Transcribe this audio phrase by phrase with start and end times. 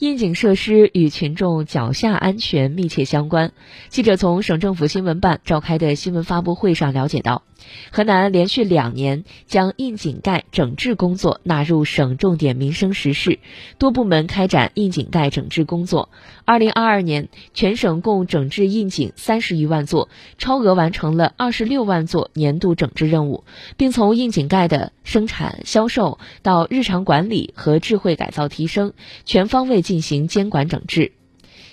[0.00, 3.52] 窨井设施与群众脚下安全密切相关。
[3.90, 7.42] 记者从省政府新闻办召开的新闻发布会上了解到，
[7.90, 13.40] 河南连续两年将窨井盖整治工作纳入省重点民生实事，
[13.78, 16.08] 多部门开展窨井盖整治工作。
[16.44, 20.08] 二零二二年，全省共整治窨井三十余万座，
[20.38, 23.42] 超额完成了二十六万座年度整治任务，
[23.76, 28.92] 并从窨井盖的生产、销售到日常管理和智慧改造提升，
[29.24, 29.80] 全方位。
[29.80, 31.19] 进行监管整治。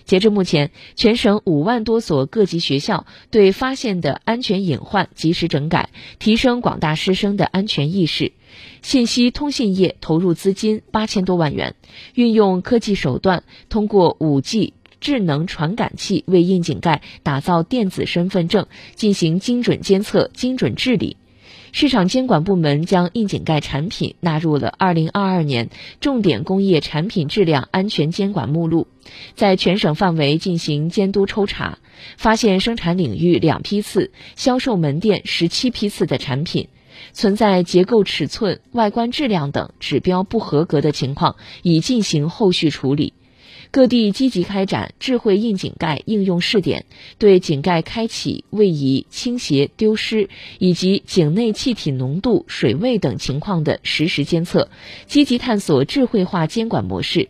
[0.08, 8.32] 截至目前，全省五万多所各级学校对发现的安全隐患及时整改，提升广大师生的安全意识。
[8.82, 11.76] 信息通信业投入资金八千多万元，
[12.16, 21.18] 运用科技手段，通过五 G 智能传感器为窨井盖打造电子身份证，进行精准监测、精准治理。
[21.80, 25.70] 市场监管部门将窨井盖产品纳入了2022年
[26.00, 28.88] 重点工业产品质量安全监管目录，
[29.36, 31.78] 在全省范围进行监督抽查，
[32.18, 36.70] 发现生产领域两批次、销售门店十七批次的产品
[37.14, 43.14] 存在结构尺寸、外观质量等指标不合格的情况，已进行后续处理。
[43.72, 46.86] 各地积极开展智慧窨井盖应用试点，
[47.18, 50.30] 对井盖开启、位移、倾斜、丢失
[50.60, 54.70] 以及井内气体浓度、水位等情况的实时监测，
[55.06, 57.30] 积极探索智慧化监管模式。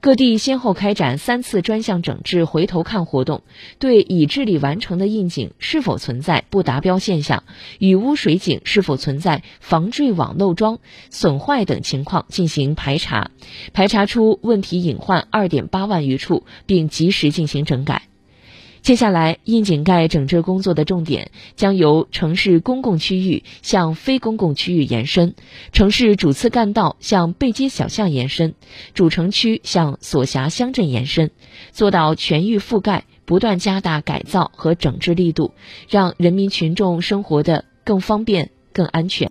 [0.00, 3.42] 各地先后开展三次专项整治回头看活动，
[3.78, 7.44] 对已治理完成的窨井是否存在不达标现象，
[7.78, 10.78] 雨污水井是否存在防坠网漏装、
[11.10, 13.30] 损坏等情况进行排查，
[13.72, 18.02] 排查出问题隐患二点八万余处，并及时进行整改。
[18.84, 25.34] 接下来，窨井盖整治工作的重点将由城市公共区域向非公共区域延伸，
[25.72, 28.54] 城市主次干道向背街小巷延伸，
[28.92, 31.30] 主城区向所辖乡镇延伸，
[31.72, 35.54] 做到全域覆盖，不断加大改造和整治力度，
[35.88, 39.22] 让人民群众生活的更方便、更安全。